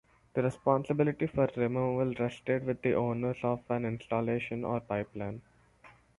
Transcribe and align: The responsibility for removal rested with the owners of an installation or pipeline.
The 0.33 0.41
responsibility 0.41 1.27
for 1.27 1.47
removal 1.55 2.11
rested 2.15 2.65
with 2.65 2.81
the 2.81 2.95
owners 2.95 3.37
of 3.43 3.61
an 3.69 3.85
installation 3.85 4.65
or 4.65 4.79
pipeline. 4.79 5.43